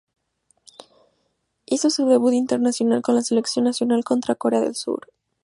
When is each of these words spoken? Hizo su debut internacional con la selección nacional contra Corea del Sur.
Hizo 1.67 1.91
su 1.91 2.07
debut 2.07 2.33
internacional 2.33 3.03
con 3.03 3.13
la 3.13 3.21
selección 3.21 3.65
nacional 3.65 4.03
contra 4.03 4.33
Corea 4.33 4.59
del 4.61 4.73
Sur. 4.73 5.11